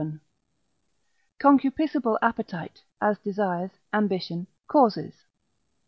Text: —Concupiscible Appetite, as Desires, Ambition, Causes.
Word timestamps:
—Concupiscible 1.39 2.17
Appetite, 2.23 2.81
as 2.99 3.19
Desires, 3.19 3.77
Ambition, 3.93 4.47
Causes. 4.67 5.25